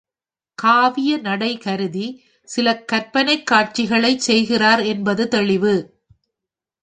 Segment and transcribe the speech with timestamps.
[0.57, 2.05] காவியநடை கருதி
[2.49, 5.75] சில கற்பனைக் காட்சிகளைச் சேர்க்கிறார் என்பது தெளிவு.